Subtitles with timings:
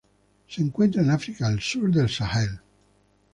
[0.47, 2.59] Se encuentra en África al sur del Sahel.